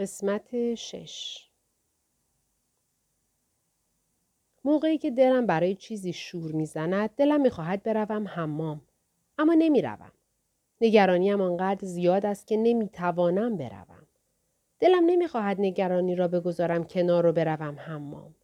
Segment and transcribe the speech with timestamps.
[0.00, 1.46] قسمت شش.
[4.64, 8.82] موقعی که دلم برای چیزی شور می‌زند دلم می‌خواهد بروم حمام
[9.38, 10.12] اما نمی‌روم.
[10.80, 14.06] نگرانیم آنقدر زیاد است که نمی‌توانم بروم.
[14.78, 18.34] دلم نمی‌خواهد نگرانی را بگذارم کنار و بروم حمام.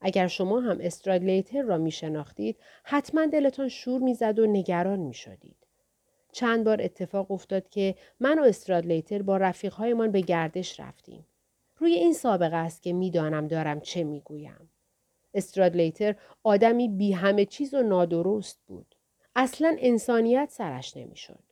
[0.00, 5.61] اگر شما هم استرادلیتر را میشناختید حتما دلتان شور می‌زد و نگران می‌شدید.
[6.32, 11.26] چند بار اتفاق افتاد که من و استرادلیتر با رفیقهایمان به گردش رفتیم.
[11.78, 14.70] روی این سابقه است که می‌دانم دارم چه می‌گویم.
[15.34, 18.94] استرادلیتر آدمی بی همه چیز و نادرست بود.
[19.36, 21.42] اصلا انسانیت سرش نمی‌شد.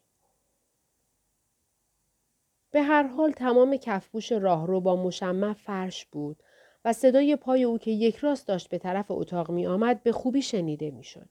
[2.71, 6.43] به هر حال تمام کفبوش راهرو با مشمع فرش بود
[6.85, 10.43] و صدای پای او که یک راست داشت به طرف اتاق می آمد به خوبی
[10.43, 11.29] شنیده می شد.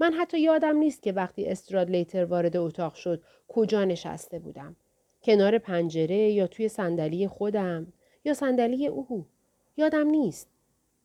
[0.00, 4.76] من حتی یادم نیست که وقتی استرادلیتر وارد اتاق شد کجا نشسته بودم.
[5.22, 7.92] کنار پنجره یا توی صندلی خودم
[8.24, 9.26] یا صندلی او.
[9.76, 10.48] یادم نیست.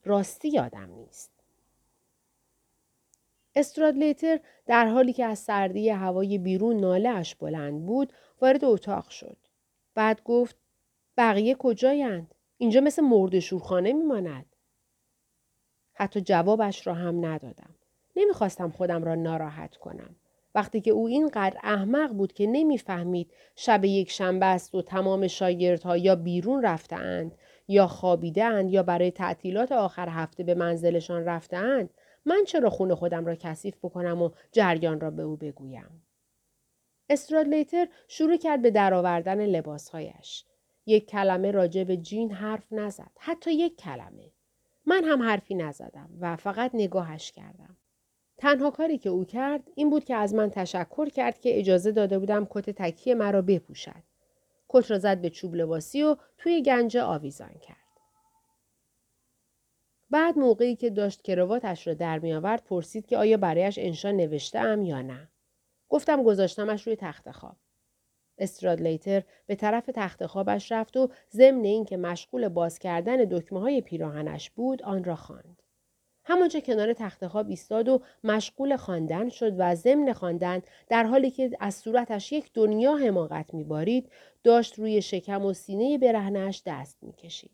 [0.06, 1.32] راستی یادم نیست.
[3.56, 9.38] استرادلیتر در حالی که از سردی هوای بیرون ناله اش بلند بود وارد اتاق شد.
[9.96, 10.56] بعد گفت
[11.18, 14.46] بقیه کجایند؟ اینجا مثل مرد شورخانه میماند.
[15.94, 17.76] حتی جوابش را هم ندادم.
[18.20, 20.16] نمی‌خواستم خودم را ناراحت کنم.
[20.56, 25.98] وقتی که او اینقدر احمق بود که نمی‌فهمید شب یک شنبه است و تمام شاگردها
[25.98, 27.36] یا بیرون رفتهاند
[27.68, 31.90] یا خوابیدهاند یا برای تعطیلات آخر هفته به منزلشان رفتهاند
[32.26, 36.04] من چرا خون خودم را کثیف بکنم و جریان را به او بگویم؟
[37.10, 40.46] استرادلیتر شروع کرد به درآوردن لباسهایش.
[40.86, 44.32] یک کلمه راجع به جین حرف نزد حتی یک کلمه.
[44.86, 47.78] من هم حرفی نزدم و فقط نگاهش کردم.
[48.40, 52.20] تنها کاری که او کرد این بود که از من تشکر کرد که اجازه داده
[52.20, 54.04] بودم کت تکیه مرا بپوشد.
[54.70, 57.78] کت را زد به چوب لباسی و توی گنجه آویزان کرد.
[60.10, 64.60] بعد موقعی که داشت کرواتش را در می آورد پرسید که آیا برایش انشا نوشته
[64.60, 65.30] ام یا نه.
[65.90, 67.56] گفتم گذاشتمش روی تخت خواب.
[68.38, 74.50] استرادلیتر به طرف تخت خوابش رفت و ضمن اینکه مشغول باز کردن دکمه های پیراهنش
[74.50, 75.59] بود آن را خواند.
[76.30, 81.52] همانجا کنار تخت خواب ایستاد و مشغول خواندن شد و ضمن خواندن در حالی که
[81.60, 84.12] از صورتش یک دنیا حماقت میبارید
[84.44, 87.52] داشت روی شکم و سینه برهنش دست می‌کشید.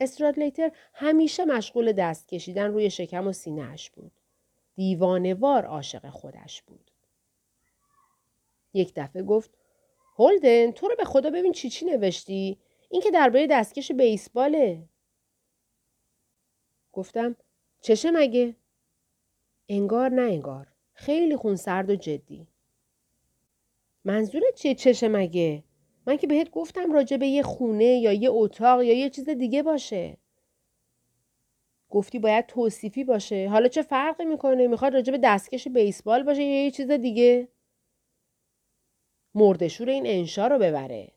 [0.00, 4.12] استرادلیتر همیشه مشغول دست کشیدن روی شکم و سینهاش بود.
[4.74, 6.90] دیوانوار عاشق خودش بود.
[8.74, 9.50] یک دفعه گفت
[10.18, 12.58] هولدن تو رو به خدا ببین چی چی نوشتی؟
[12.90, 14.82] این که درباره دستکش بیسباله.
[16.92, 17.36] گفتم
[17.82, 18.56] چشه مگه؟
[19.68, 20.68] انگار نه انگار.
[20.92, 22.46] خیلی خونسرد و جدی.
[24.04, 25.64] منظورت چیه چشه مگه؟
[26.06, 29.62] من که بهت گفتم راجع به یه خونه یا یه اتاق یا یه چیز دیگه
[29.62, 30.16] باشه.
[31.90, 33.48] گفتی باید توصیفی باشه.
[33.48, 37.48] حالا چه فرقی می‌کنه؟ می‌خواد راجع به دستکش بیسبال باشه یا یه چیز دیگه؟
[39.34, 41.12] مردشور این انشا رو ببره.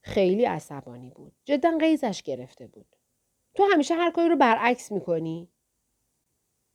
[0.00, 1.32] خیلی عصبانی بود.
[1.44, 2.96] جدا قیزش گرفته بود.
[3.54, 5.48] تو همیشه هر کاری رو برعکس می‌کنی؟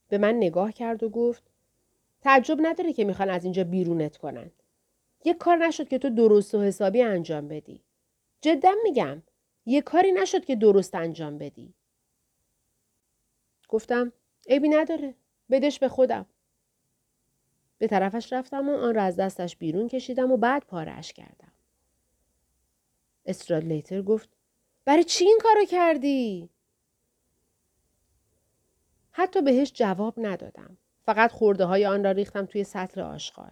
[0.09, 1.43] به من نگاه کرد و گفت
[2.21, 4.51] تعجب نداره که می‌خوان از اینجا بیرونت کنن.
[5.25, 7.81] یه کار نشد که تو درست و حسابی انجام بدی.
[8.41, 9.21] جدا میگم.
[9.65, 11.73] یه کاری نشد که درست انجام بدی.
[13.67, 14.13] گفتم
[14.47, 15.15] عیبی نداره.
[15.51, 16.25] بدش به خودم.
[17.77, 21.51] به طرفش رفتم و آن را از دستش بیرون کشیدم و بعد پارش کردم.
[23.25, 24.29] استرادلیتر گفت
[24.85, 26.49] برای چی این کارو کردی؟
[29.19, 30.77] حتی بهش جواب ندادم.
[31.05, 33.51] فقط خورده های آن را ریختم توی سطل آشغال.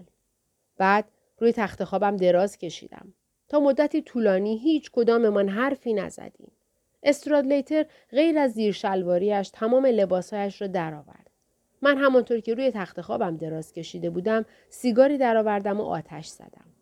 [0.77, 1.05] بعد
[1.39, 3.13] روی تخت خوابم دراز کشیدم.
[3.49, 6.51] تا مدتی طولانی هیچ کداممان حرفی نزدیم.
[7.03, 11.29] استرادلیتر غیر از زیر شلواریش تمام لباسهایش را درآورد.
[11.81, 16.76] من همانطور که روی تخت خوابم دراز کشیده بودم سیگاری درآوردم و آتش زدم.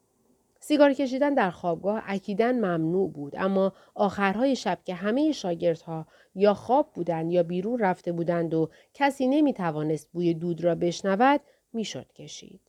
[0.67, 6.91] سیگار کشیدن در خوابگاه اکیدن ممنوع بود اما آخرهای شب که همه شاگردها یا خواب
[6.93, 11.41] بودند یا بیرون رفته بودند و کسی نمی توانست بوی دود را بشنود
[11.73, 12.61] می‌شد کشید.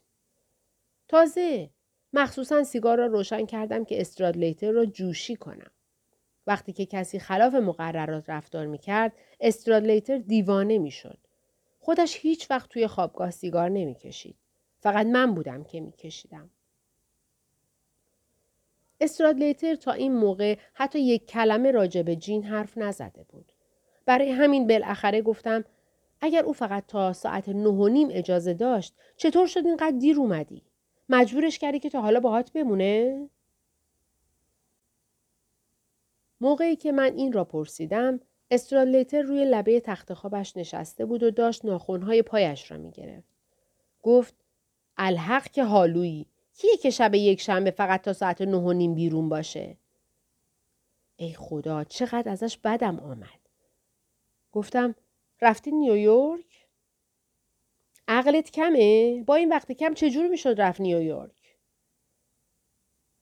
[1.09, 1.71] تازه
[2.13, 5.71] مخصوصا سیگار را روشن کردم که استرادلیتر را جوشی کنم.
[6.47, 11.19] وقتی که کسی خلاف مقررات رفتار می کرد استرادلیتر دیوانه می شد.
[11.79, 14.37] خودش هیچ وقت توی خوابگاه سیگار نمی کشید.
[14.81, 16.51] فقط من بودم که می کشیدم.
[19.01, 23.53] استرادلیتر تا این موقع حتی یک کلمه راجع به جین حرف نزده بود.
[24.07, 25.65] برای همین بالاخره گفتم
[26.21, 30.63] اگر او فقط تا ساعت نه و نیم اجازه داشت چطور شد اینقدر دیر اومدی؟
[31.09, 33.29] مجبورش کردی که تا حالا باهات بمونه؟
[36.41, 38.21] موقعی که من این را پرسیدم
[38.51, 43.29] استرالیتر روی لبه تخت خوابش نشسته بود و داشت ناخونهای پایش را می گرفت.
[44.03, 44.35] گفت
[44.97, 49.29] الحق که حالویی کیه که شب یک شنبه فقط تا ساعت نه و نیم بیرون
[49.29, 49.77] باشه؟
[51.17, 53.41] ای خدا چقدر ازش بدم آمد.
[54.53, 54.95] گفتم
[55.41, 56.67] رفتی نیویورک؟
[58.09, 61.57] عقلت کمه؟ با این وقت کم چجور می‌شد رفت نیویورک؟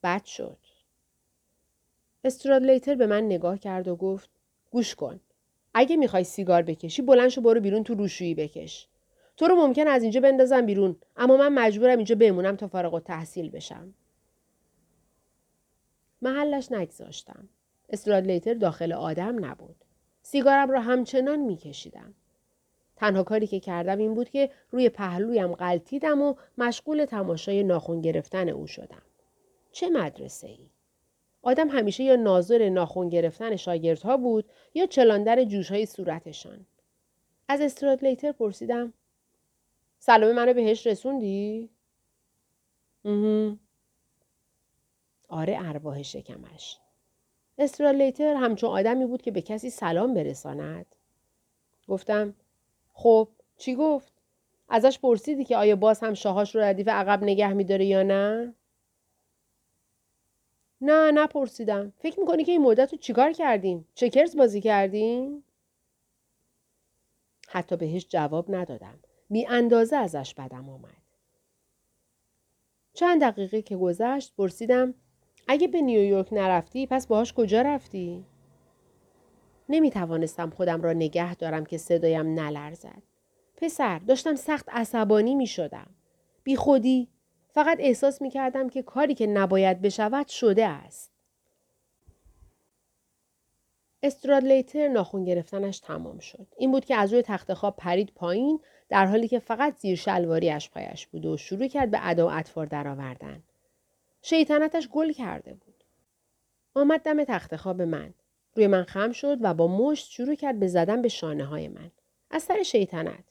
[0.03, 0.59] بد شد.
[2.25, 4.31] استرادلیتر به من نگاه کرد و گفت
[4.71, 5.21] گوش کن.
[5.75, 8.89] اگه می‌خوای سیگار بکشی بلند شو برو بیرون تو روشویی بکش.
[9.37, 13.01] تو رو ممکن از اینجا بندازم بیرون اما من مجبورم اینجا بمونم تا فارغ و
[13.01, 13.95] تحصیل بشم.
[16.23, 17.49] محلش نگذاشتم.
[17.89, 19.77] استرادلیتر داخل آدم نبود.
[20.23, 22.15] سیگارم را همچنان میکشیدم.
[22.97, 28.49] تنها کاری که کردم این بود که روی پهلویم غلطیدم و مشغول تماشای ناخون گرفتن
[28.49, 29.03] او شدم.
[29.73, 30.59] چه مدرسه ای؟
[31.43, 34.45] آدم همیشه یا ناظر ناخون گرفتن شاگردها بود
[34.75, 36.67] یا چلاندر جوشهای صورتشان.
[37.49, 38.93] از استرادلیتر پرسیدم
[40.07, 41.71] سلام منو بهش رسوندی؟
[45.29, 46.79] آره ارواح شکمش.
[47.59, 50.87] استرالیتر همچون آدمی بود که به کسی سلام برساند.
[51.89, 52.35] گفتم
[52.93, 53.29] خب
[53.59, 54.13] چی گفت؟
[54.69, 58.55] ازش پرسیدی که آیا باز هم شاهاش رو ردیف عقب نگه میداره یا نه؟
[60.81, 61.93] نه نپرسیدم.
[61.99, 65.45] فکر می‌کنی که این مدت رو چیکار کردیم؟ چکرز بازی کردیم؟
[67.49, 68.99] حتی بهش جواب ندادم.
[69.31, 71.05] بی اندازه ازش بدم آمد.
[72.95, 74.95] چند دقیقه که گذشت پرسیدم
[75.49, 78.25] اگه به نیویورک نرفتی پس باهاش کجا رفتی؟
[79.69, 83.03] نمی توانستم خودم را نگه دارم که صدایم نلرزد.
[83.57, 85.87] پسر داشتم سخت عصبانی می شدم.
[86.45, 87.09] بی خودی
[87.49, 91.14] فقط احساس می کردم که کاری که نباید بشود شده است.
[94.05, 96.47] استرادلیتر ناخون گرفتنش تمام شد.
[96.57, 100.71] این بود که از روی تخت خواب پرید پایین در حالی که فقط زیر شلواریش
[100.71, 103.43] پایش بود و شروع کرد به ادا و اطفار درآوردن.
[104.23, 105.85] شیطنتش گل کرده بود.
[106.75, 108.15] آمد دم تخت خواب من.
[108.55, 111.91] روی من خم شد و با مشت شروع کرد به زدن به شانه های من.
[112.31, 113.25] از سر شیطنت.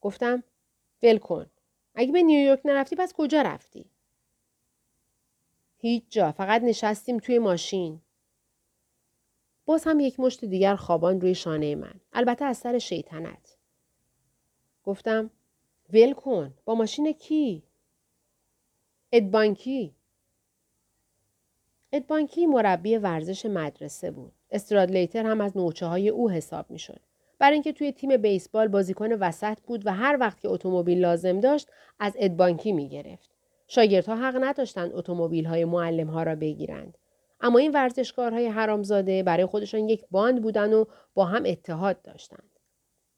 [0.00, 0.42] گفتم
[1.02, 1.46] ول کن.
[1.94, 3.90] اگه به نیویورک نرفتی پس کجا رفتی؟
[5.78, 6.32] هیچ جا.
[6.32, 8.00] فقط نشستیم توی ماشین.
[9.64, 11.94] باز هم یک مشت دیگر خوابان روی شانه من.
[12.12, 13.56] البته از سر شیطنت.
[14.84, 15.30] گفتم
[15.92, 16.54] ول کن.
[16.64, 17.62] با ماشین کی؟
[19.12, 19.94] ادبانکی.
[21.92, 24.32] ادبانکی مربی ورزش مدرسه بود.
[24.50, 27.00] استرادلیتر هم از نوچه های او حساب می شد.
[27.38, 31.68] برای اینکه توی تیم بیسبال بازیکن وسط بود و هر وقت که اتومبیل لازم داشت
[31.98, 33.30] از ادبانکی می گرفت.
[33.68, 36.98] شاگردها حق نداشتند اتومبیل های معلم ها را بگیرند.
[37.42, 40.84] اما این ورزشکارهای حرامزاده برای خودشان یک باند بودن و
[41.14, 42.58] با هم اتحاد داشتند.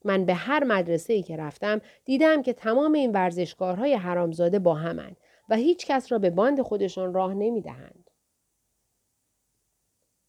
[0.04, 5.16] من به هر مدرسه ای که رفتم دیدم که تمام این ورزشکارهای حرامزاده با همند
[5.48, 8.10] و هیچ کس را به باند خودشان راه نمی دهند.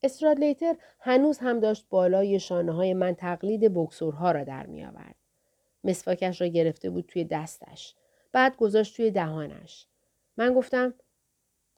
[0.03, 5.15] استرادلیتر هنوز هم داشت بالای شانه های من تقلید بکسورها را در می آورد.
[5.83, 7.95] مسواکش را گرفته بود توی دستش.
[8.31, 9.88] بعد گذاشت توی دهانش.
[10.38, 10.94] من گفتم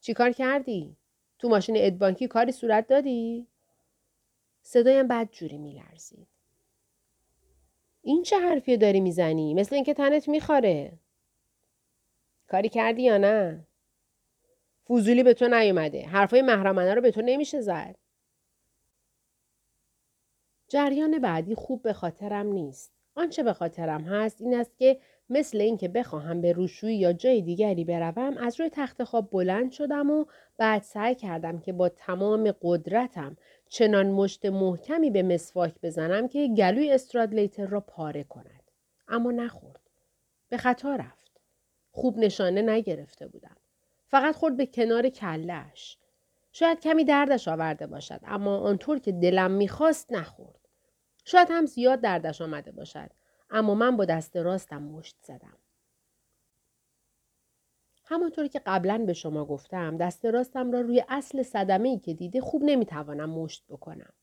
[0.01, 0.97] چیکار کردی؟
[1.39, 3.47] تو ماشین ادبانکی کاری صورت دادی؟
[4.61, 5.07] صدایم
[5.57, 6.27] می لرزید.
[8.01, 10.93] این چه حرفی داری می‌زنی؟ مثل اینکه تنت می‌خوره.
[12.47, 13.67] کاری کردی یا نه؟
[14.83, 16.05] فوزولی به تو نیومده.
[16.05, 17.95] حرفای محرمانه رو به تو نمیشه زد.
[20.67, 22.91] جریان بعدی خوب به خاطرم نیست.
[23.15, 27.85] آنچه به خاطرم هست این است که مثل اینکه بخواهم به روشویی یا جای دیگری
[27.85, 30.25] بروم از روی تخت خواب بلند شدم و
[30.57, 33.37] بعد سعی کردم که با تمام قدرتم
[33.69, 38.63] چنان مشت محکمی به مسواک بزنم که گلوی استرادلیتر را پاره کند.
[39.07, 39.81] اما نخورد.
[40.49, 41.41] به خطا رفت.
[41.91, 43.57] خوب نشانه نگرفته بودم.
[44.07, 45.97] فقط خورد به کنار کلش.
[46.51, 50.67] شاید کمی دردش آورده باشد اما آنطور که دلم می‌خواست نخورد.
[51.25, 53.09] شاید هم زیاد دردش آمده باشد
[53.49, 55.57] اما من با دست راستم مشت زدم.
[58.05, 62.41] همانطور که قبلا به شما گفتم دست راستم را روی اصل صدمه ای که دیده
[62.41, 64.13] خوب نمی‌توانم مشت بکنم.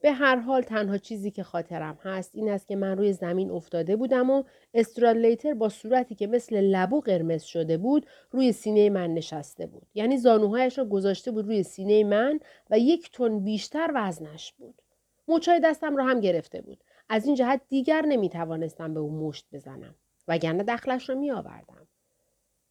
[0.00, 3.96] به هر حال تنها چیزی که خاطرم هست این است که من روی زمین افتاده
[3.96, 4.44] بودم و
[4.74, 9.86] استرادلیتر با صورتی که مثل لبو قرمز شده بود روی سینه من نشسته بود.
[9.94, 14.82] یعنی زانوهایش را گذاشته بود روی سینه من و یک تن بیشتر وزنش بود.
[15.28, 16.84] موچای دستم را هم گرفته بود.
[17.08, 19.94] از این جهت دیگر نمی توانستم به او مشت بزنم.
[20.28, 21.88] وگرنه دخلش را می آوردم.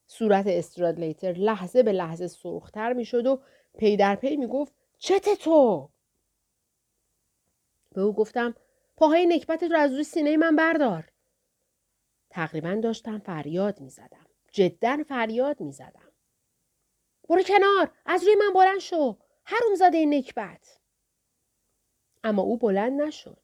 [0.07, 3.41] صورت استرادلیتر لحظه به لحظه سرختر می شد و
[3.77, 5.89] پی در پی می گفت چته تو؟
[7.93, 8.55] به او گفتم
[8.97, 11.09] پاهای نکبتت رو از روی سینه من بردار.
[12.29, 14.25] تقریبا داشتم فریاد می زدم.
[14.51, 16.11] جدا فریاد می زدم.
[17.29, 19.17] برو کنار از روی من بلند شو
[19.75, 20.79] زاده نکبت
[22.23, 23.37] اما او بلند نشد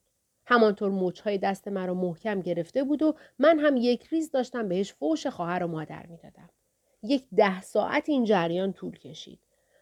[0.52, 5.28] همانطور مچهای دست مرا محکم گرفته بود و من هم یک ریز داشتم بهش فوش
[5.28, 6.50] خواهر و مادر می‌دادم.
[7.04, 9.40] یک ده ساعت این جریان طول کشید.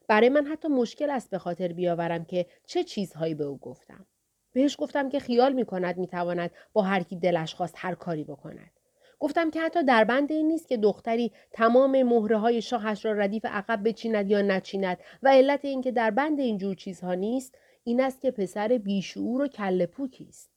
[0.07, 4.05] برای من حتی مشکل است به خاطر بیاورم که چه چیزهایی به او گفتم.
[4.53, 8.23] بهش گفتم که خیال می کند می تواند با هر کی دلش خواست هر کاری
[8.23, 8.71] بکند.
[9.19, 13.45] گفتم که حتی در بند این نیست که دختری تمام مهره های شاهش را ردیف
[13.45, 18.31] عقب بچیند یا نچیند و علت اینکه در بند اینجور چیزها نیست این است که
[18.31, 19.89] پسر بیشعور و کله
[20.29, 20.48] است.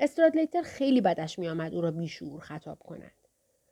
[0.00, 3.12] استرادلیتر خیلی بدش میآمد او را بیشعور خطاب کند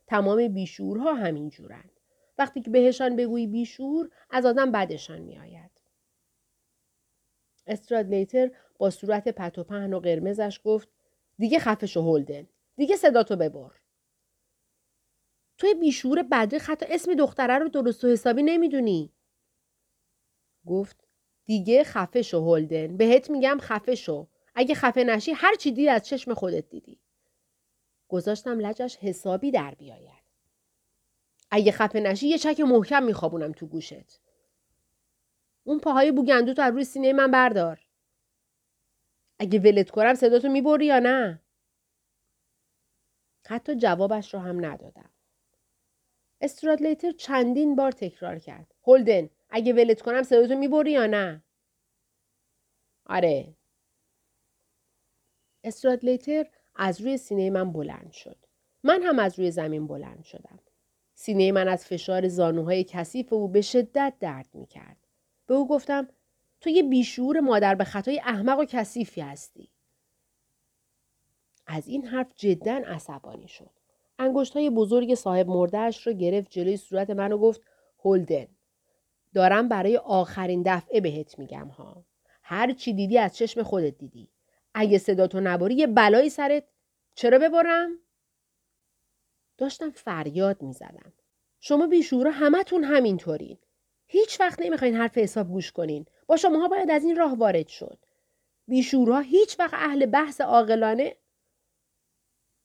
[0.07, 1.91] تمام بیشعورها همین جورند
[2.39, 5.71] وقتی که بهشان بگویی بیشعور از آدم بدشان میآید
[7.67, 10.89] استرادلیتر با صورت پت و پهن و قرمزش گفت
[11.39, 13.71] دیگه خفش و هلدن دیگه صداتو ببر
[15.59, 19.13] توی بیشور بدری حتی اسم دختره رو درست و حسابی نمی‌دونی.
[20.67, 21.05] گفت
[21.47, 22.97] دیگه خفه شو هولدن.
[22.97, 24.29] بهت میگم خفه شو.
[24.59, 27.01] اگه خفه نشی هر چی دید از چشم خودت دیدی.
[28.09, 30.23] گذاشتم لجش حسابی در بیاید.
[31.51, 34.21] اگه خفه نشی یه چک محکم میخوابونم تو گوشت.
[35.65, 37.81] اون پاهای بوگندو تو روی سینه من بردار.
[39.39, 41.43] اگه ولت کنم صداتو می‌بری یا نه؟
[43.47, 45.11] حتی جوابش رو هم ندادم.
[46.41, 48.75] استرادلیتر چندین بار تکرار کرد.
[48.87, 51.43] هولدن اگه ولت کنم صداتو می‌بری یا نه؟
[53.07, 53.58] آره.
[55.65, 56.47] استرادلیتر
[56.77, 58.37] از روی سینه من بلند شد.
[58.83, 60.59] من هم از روی زمین بلند شدم.
[61.15, 64.97] سینه من از فشار زانوهای کثیف او به شدت درد می کرد.
[65.47, 66.09] به او گفتم
[66.61, 69.71] تو یه بیشور مادر به خطای احمق و کثیفی هستی.
[71.67, 73.71] از این حرف جدا عصبانی شد.
[74.19, 77.61] انگشت های بزرگ صاحب مردهش رو گرفت جلوی صورت من و گفت
[78.05, 78.47] هولدن
[79.35, 82.05] دارم برای آخرین دفعه بهت میگم ها
[82.43, 84.29] هر چی دیدی از چشم خودت دیدی
[84.81, 86.65] اگه صداتو نباری یه بلایی سرت.
[87.15, 87.99] چرا ببرم؟
[89.59, 91.13] داشتم فریاد می‌زدم.
[91.61, 93.59] شما بیشورا همتون همینطورین.
[94.07, 96.07] هیچ وقت نمی‌خواین حرف حساب گوش کنین.
[96.27, 97.99] با شماها باید از این راه وارد شد.
[98.69, 101.17] بیشورها هیچ وقت اهل بحث عاقلانه.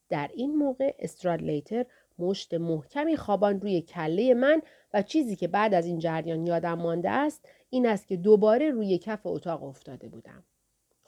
[0.10, 1.86] در این موقع استرادلیتر
[2.20, 4.62] مشت محکمی خوابان روی کله من
[4.94, 8.98] و چیزی که بعد از این جریان یادم مانده است این است که دوباره روی
[8.98, 10.44] کف اتاق افتاده بودم.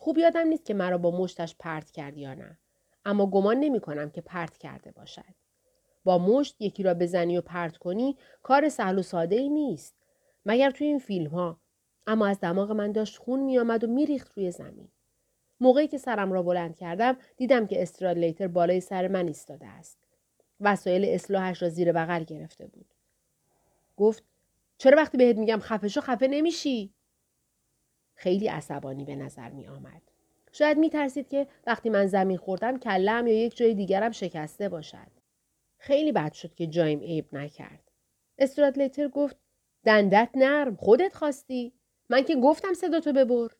[0.05, 2.57] خوب یادم نیست که مرا با مشتش پرت کرد یا نه.
[3.05, 5.35] اما گمان نمی کنم که پرت کرده باشد.
[6.03, 9.95] با مشت یکی را بزنی و پرت کنی کار سهل و ساده ای نیست.
[10.45, 11.59] مگر توی این فیلم ها.
[12.07, 14.87] اما از دماغ من داشت خون می آمد و میریخت روی زمین.
[15.59, 19.97] موقعی که سرم را بلند کردم دیدم که استرادلیتر بالای سر من ایستاده است.
[20.61, 22.93] وسایل اصلاحش را زیر بغل گرفته بود.
[23.97, 24.23] گفت
[24.77, 26.93] چرا وقتی بهت میگم خفه شو خفه نمیشی؟
[28.15, 30.01] خیلی عصبانی به نظر می آمد.
[30.51, 35.11] شاید می ترسید که وقتی من زمین خوردم کلم یا یک جای دیگرم شکسته باشد.
[35.77, 37.91] خیلی بد شد که جایم عیب نکرد.
[38.37, 39.37] استرادلیتر گفت
[39.83, 41.73] دندت نرم خودت خواستی؟
[42.09, 43.55] من که گفتم صداتو ببر.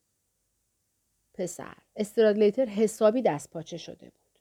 [1.34, 4.40] پسر استرادلیتر حسابی دست پاچه شده بود.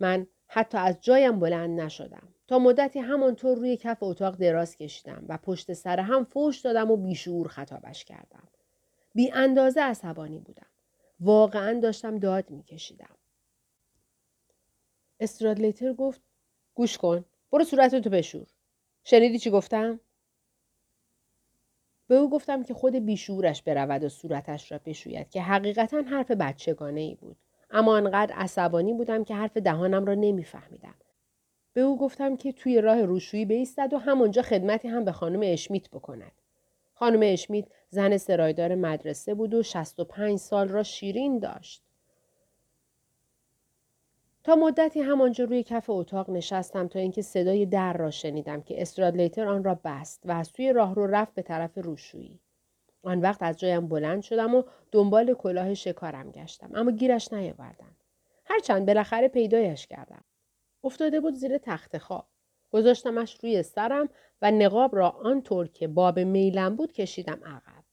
[0.00, 2.34] من حتی از جایم بلند نشدم.
[2.52, 6.96] تا مدتی همانطور روی کف اتاق دراز کشیدم و پشت سر هم فوش دادم و
[6.96, 8.48] بیشعور خطابش کردم.
[9.14, 10.66] بی اندازه عصبانی بودم.
[11.20, 13.14] واقعا داشتم داد میکشیدم.
[15.20, 16.20] استرادلیتر گفت
[16.74, 17.24] گوش کن.
[17.52, 18.46] برو صورتتو بشور.
[19.04, 20.00] شنیدی چی گفتم؟
[22.06, 27.00] به او گفتم که خود بیشورش برود و صورتش را بشوید که حقیقتا حرف بچگانه
[27.00, 27.36] ای بود.
[27.70, 30.94] اما انقدر عصبانی بودم که حرف دهانم را نمیفهمیدم.
[31.74, 35.90] به او گفتم که توی راه روشویی بیستد و همانجا خدمتی هم به خانم اشمیت
[35.90, 36.32] بکند.
[36.94, 41.82] خانم اشمیت زن سرایدار مدرسه بود و 65 سال را شیرین داشت.
[44.44, 49.46] تا مدتی همانجا روی کف اتاق نشستم تا اینکه صدای در را شنیدم که استرادلیتر
[49.46, 52.40] آن را بست و از توی راه رو رفت به طرف روشویی.
[53.02, 54.62] آن وقت از جایم بلند شدم و
[54.92, 57.96] دنبال کلاه شکارم گشتم اما گیرش نیاوردم.
[58.44, 60.24] هرچند بالاخره پیدایش کردم.
[60.84, 62.26] افتاده بود زیر تخت خواب.
[62.70, 64.08] گذاشتمش روی سرم
[64.42, 67.84] و نقاب را آنطور که باب میلم بود کشیدم عقب.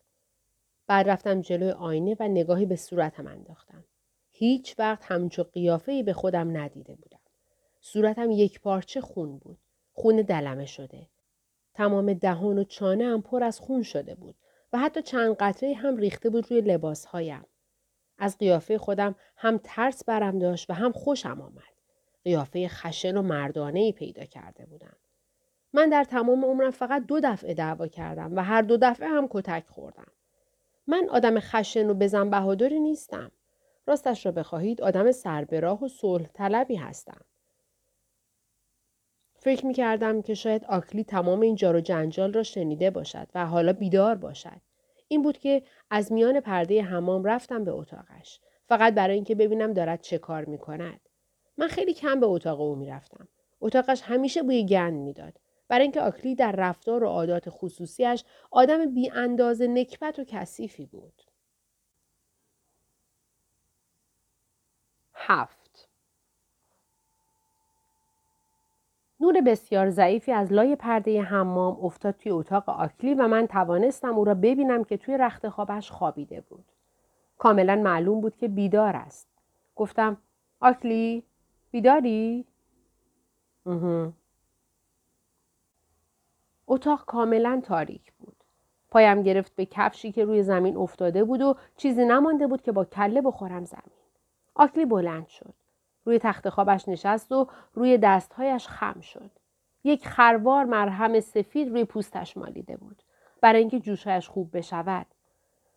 [0.87, 3.83] بعد رفتم جلوی آینه و نگاهی به صورتم انداختم.
[4.31, 7.19] هیچ وقت همچو قیافه به خودم ندیده بودم.
[7.81, 9.57] صورتم یک پارچه خون بود.
[9.93, 11.07] خون دلمه شده.
[11.73, 14.35] تمام دهان و چانه هم پر از خون شده بود
[14.73, 17.45] و حتی چند قطعه هم ریخته بود روی لباسهایم.
[18.17, 21.78] از قیافه خودم هم ترس برم داشت و هم خوشم آمد.
[22.23, 24.95] قیافه خشن و مردانه ای پیدا کرده بودم.
[25.73, 29.63] من در تمام عمرم فقط دو دفعه دعوا کردم و هر دو دفعه هم کتک
[29.67, 30.11] خوردم.
[30.87, 33.31] من آدم خشن و بزن بهادری نیستم.
[33.87, 37.21] راستش را بخواهید آدم سربراه و صلح طلبی هستم.
[39.35, 43.45] فکر می کردم که شاید آکلی تمام این جار و جنجال را شنیده باشد و
[43.45, 44.61] حالا بیدار باشد.
[45.07, 48.39] این بود که از میان پرده حمام رفتم به اتاقش.
[48.65, 51.08] فقط برای اینکه ببینم دارد چه کار می کند.
[51.59, 53.27] من خیلی کم به اتاق او می رفتم.
[53.61, 55.33] اتاقش همیشه بوی گند می‌داد.
[55.67, 61.21] برای اینکه آکلی در رفتار و عادات خصوصیش آدم بی اندازه نکبت و کثیفی بود.
[65.13, 65.89] هفت
[69.19, 74.25] نور بسیار ضعیفی از لای پرده حمام افتاد توی اتاق آکلی و من توانستم او
[74.25, 76.65] را ببینم که توی رخت خوابش خوابیده بود.
[77.37, 79.27] کاملا معلوم بود که بیدار است.
[79.75, 80.17] گفتم
[80.59, 81.23] آکلی
[81.71, 82.45] بیداری؟
[86.67, 88.35] اتاق کاملا تاریک بود.
[88.89, 92.85] پایم گرفت به کفشی که روی زمین افتاده بود و چیزی نمانده بود که با
[92.85, 93.99] کله بخورم زمین.
[94.55, 95.53] آکلی بلند شد.
[96.05, 99.31] روی تخت خوابش نشست و روی دستهایش خم شد.
[99.83, 103.03] یک خروار مرهم سفید روی پوستش مالیده بود.
[103.41, 105.05] برای اینکه جوشهایش خوب بشود.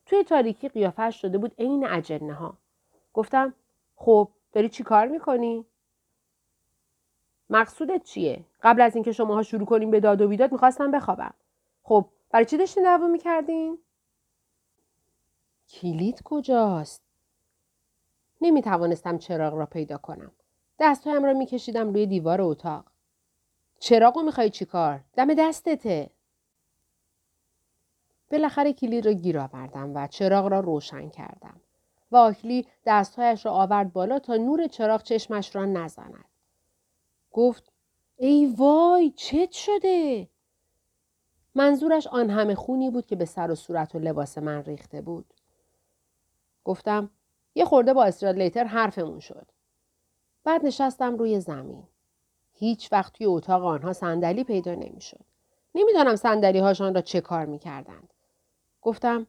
[0.06, 2.56] توی تاریکی قیافش شده بود عین اجنه ها.
[3.12, 3.54] گفتم
[3.96, 5.66] خب داری چی کار می‌کنی؟
[7.50, 11.34] مقصودت چیه؟ قبل از اینکه شماها شروع کنیم به داد و بیداد می‌خواستم بخوابم.
[11.82, 13.78] خب برای چی داشتین دعوا می‌کردین؟
[15.68, 17.02] کلید کجاست؟
[18.40, 20.32] نمی توانستم چراغ را پیدا کنم.
[20.78, 22.84] دستهایم را میکشیدم روی دیوار اتاق.
[23.78, 26.10] چراغ رو می‌خوای چیکار؟ دم دستته.
[28.30, 31.60] بالاخره کلید را گیر آوردم و چراغ را روشن کردم.
[32.12, 32.34] و
[32.86, 36.24] دستهایش را آورد بالا تا نور چراغ چشمش را نزند.
[37.32, 37.72] گفت
[38.16, 40.28] ای وای چت شده؟
[41.54, 45.34] منظورش آن همه خونی بود که به سر و صورت و لباس من ریخته بود.
[46.64, 47.10] گفتم
[47.54, 49.46] یه خورده با استرادلیتر حرفمون شد.
[50.44, 51.82] بعد نشستم روی زمین.
[52.52, 55.24] هیچ وقت توی اتاق آنها صندلی پیدا نمی‌شد.
[55.74, 58.14] نمی‌دانم صندلی هاشان را چه کار می‌کردند.
[58.82, 59.26] گفتم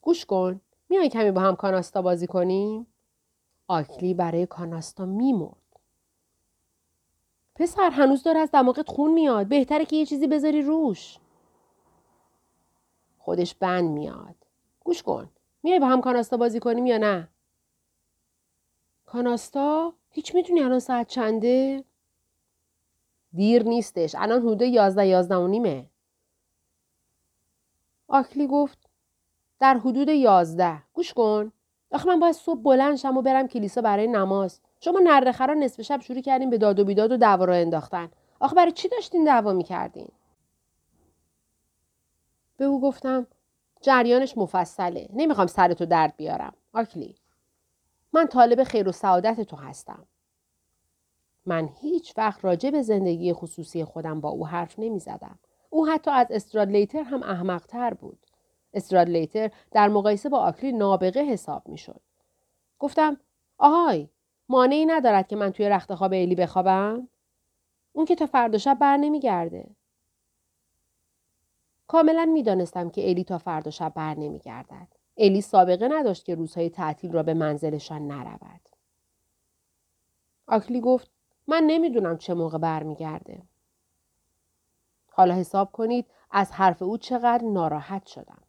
[0.00, 2.86] گوش کن میای کمی با هم کاناستا بازی کنیم؟
[3.68, 5.67] آکلی برای کاناستا میمرد.
[7.58, 9.46] پسر هنوز داره از دماغت خون میاد.
[9.46, 11.18] بهتره که یه چیزی بذاری روش.
[13.18, 14.34] خودش بند میاد.
[14.84, 15.30] گوش کن.
[15.62, 17.28] میای با هم کاناستا بازی کنیم یا نه؟
[19.06, 21.84] کاناستا؟ هیچ می‌دونی الان ساعت چنده؟
[23.32, 24.14] دیر نیستش.
[24.14, 25.86] الان حدود یازده یازده و نیمه.
[28.08, 28.78] آکلی گفت
[29.58, 30.82] در حدود یازده.
[30.92, 31.52] گوش کن.
[31.92, 34.60] آخه من باید صبح بلند شم و برم کلیسا برای نماز.
[34.80, 38.10] شما نردخرا نصف شب شروع کردین به داد و بیداد و دعوا را انداختن.
[38.40, 40.08] آخه برای چی داشتین دعوا می‌کردین؟
[42.56, 43.26] به او گفتم
[43.80, 45.08] جریانش مفصله.
[45.12, 46.54] نمی‌خوام سرتو درد بیارم.
[46.72, 47.16] آکلی.
[48.12, 50.06] من طالب خیر و سعادت تو هستم.
[51.46, 55.38] من هیچ وقت راجع به زندگی خصوصی خودم با او حرف نمی زدم.
[55.70, 58.18] او حتی از استرادلیتر هم احمقتر بود.
[58.74, 62.00] استرادلیتر در مقایسه با آکلی نابغه حساب می شد.
[62.78, 63.16] گفتم
[63.58, 64.08] آهای
[64.48, 67.08] مانعی ندارد که من توی رخت خواب ایلی بخوابم؟
[67.92, 69.70] اون که تا فردا شب بر نمیگرده.
[71.86, 74.88] کاملا می‌دانستم که الی تا فردا شب بر نمیگردد.
[75.16, 78.68] الی سابقه نداشت که روزهای تعطیل را به منزلشان نرود.
[80.46, 81.10] آکلی گفت
[81.46, 83.42] من نمی‌دونم چه موقع برمیگرده.
[85.12, 88.42] حالا حساب کنید از حرف او چقدر ناراحت شدم.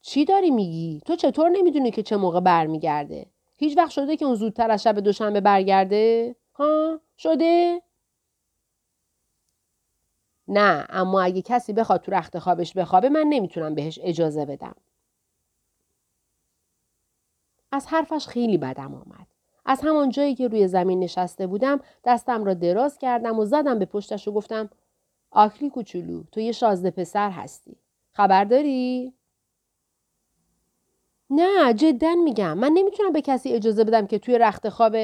[0.00, 3.26] چی داری میگی؟ تو چطور نمی‌دونی که چه موقع برمیگرده؟
[3.58, 7.82] هیچ وقت شده که اون زودتر از شب دوشنبه برگرده؟ ها؟ شده؟
[10.48, 14.74] نه اما اگه کسی بخواد تو رخت خوابش بخوابه من نمی‌تونم بهش اجازه بدم.
[17.72, 19.26] از حرفش خیلی بدم آمد.
[19.64, 23.84] از همان جایی که روی زمین نشسته بودم دستم را دراز کردم و زدم به
[23.84, 24.70] پشتش و گفتم
[25.30, 27.76] آکلی کوچولو تو یه شازده پسر هستی.
[28.12, 29.14] خبر داری؟
[31.30, 32.58] نه جدا میگم.
[32.58, 34.96] من نمی‌تونم به کسی اجازه بدم که توی رخت خواب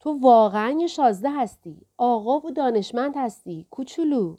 [0.00, 1.86] تو واقعا یه شازده هستی.
[1.96, 3.66] آقا و دانشمند هستی.
[3.70, 4.36] کوچولو.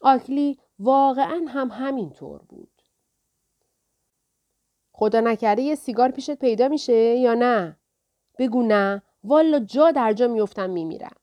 [0.00, 2.82] آکلی واقعا هم همینطور بود.
[4.92, 7.76] خدا نکرده یه سیگار پیشت پیدا میشه یا نه؟
[8.38, 9.02] بگو نه.
[9.24, 11.16] والا جا در جا میفتم میمیرم.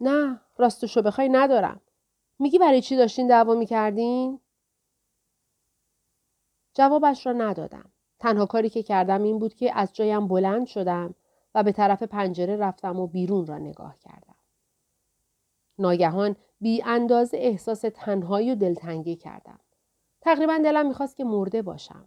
[0.00, 1.80] نه راستشو بخوای ندارم.
[2.38, 4.40] میگی برای چی داشتین دعوا می‌کردین؟
[6.78, 7.90] جوابش را ندادم.
[8.18, 11.14] تنها کاری که کردم این بود که از جایم بلند شدم
[11.54, 14.34] و به طرف پنجره رفتم و بیرون را نگاه کردم.
[15.78, 19.60] ناگهان بی اندازه احساس تنهایی و دلتنگی کردم.
[20.20, 22.04] تقریبا دلم می‌خواست که مرده باشم.